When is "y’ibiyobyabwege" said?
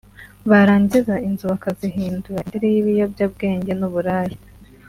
2.73-3.71